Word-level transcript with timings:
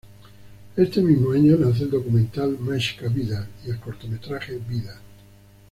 Este 0.77 0.99
mismo 0.99 1.31
año 1.37 1.55
nace 1.61 1.83
el 1.83 1.91
documental 1.91 2.57
"Máis 2.65 2.87
ca 2.99 3.07
vida" 3.07 3.47
y 3.63 3.69
el 3.69 3.77
cortometraje 3.79 4.57
"Vida". 4.67 4.95